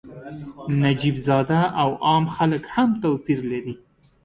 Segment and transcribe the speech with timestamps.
[0.81, 3.75] نجیب زاده او عام خلک هم توپیر لري.